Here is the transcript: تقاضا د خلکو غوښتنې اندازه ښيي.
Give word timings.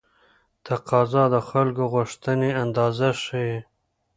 تقاضا 0.65 1.23
د 1.33 1.37
خلکو 1.49 1.83
غوښتنې 1.93 2.49
اندازه 2.63 3.09
ښيي. 3.23 3.57